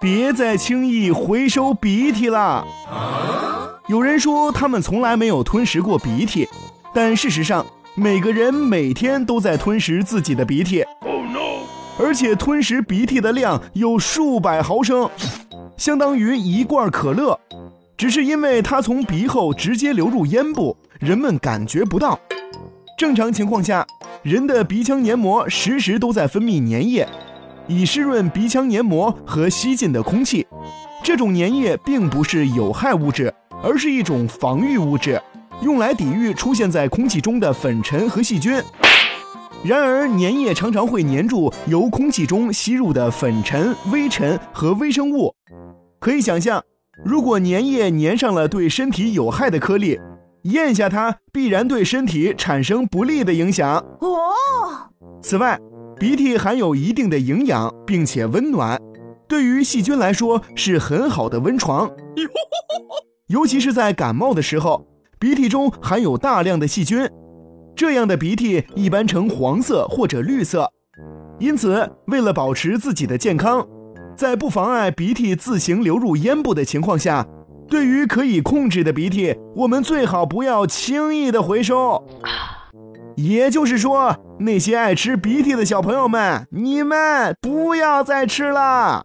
[0.00, 2.66] 别再轻易回收鼻涕了。
[3.86, 6.48] 有人说他们从来没有吞食过鼻涕，
[6.94, 10.82] 但事实上，每个人每天都在吞食自己的鼻涕。
[11.98, 15.06] 而且吞食鼻涕的量有数百毫升，
[15.76, 17.38] 相当于一罐可乐。
[17.98, 22.18] 只是因为它从鼻后直接流入咽部，人们感觉不到。
[22.96, 23.86] 正常情况下，
[24.22, 27.06] 人的鼻腔黏膜时时都在分泌粘液，
[27.70, 30.44] 以湿润鼻腔黏膜和吸进的空气。
[31.04, 35.22] 这种粘液并不是有害物质，而是一种防御物质，
[35.62, 38.60] 用来抵御出现在空气中的粉尘和细菌。
[39.62, 45.32] 然而，粘液常常会粘住由空气中吸入的粉尘、微尘和微生物。
[46.00, 46.60] 可以想象。
[47.04, 49.98] 如果粘液粘上了对身体有害的颗粒，
[50.42, 53.76] 咽下它必然对身体产生不利的影响。
[54.00, 54.34] 哦。
[55.22, 55.58] 此外，
[56.00, 58.80] 鼻涕含有一定的营养，并且温暖，
[59.28, 61.90] 对于细菌来说是很好的温床。
[63.28, 64.86] 尤其是在感冒的时候，
[65.18, 67.06] 鼻涕中含有大量的细菌，
[67.76, 70.72] 这样的鼻涕一般呈黄色或者绿色。
[71.38, 73.66] 因此，为了保持自己的健康。
[74.16, 77.26] 在不妨碍鼻涕自行流入咽部的情况下，
[77.68, 82.02] 对于可以控制的鼻涕，我们最好不要轻易的回收。
[83.22, 89.04] 也就是说，那些爱吃鼻涕的小朋友们，你们不要再吃了。